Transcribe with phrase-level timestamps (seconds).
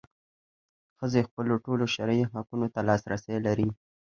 [0.97, 3.67] ښځې خپلو ټولو شرعي حقونو ته لاسرسی لري.